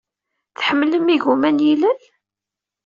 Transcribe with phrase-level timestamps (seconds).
[0.57, 1.99] Tḥemmlem igumma n yilel?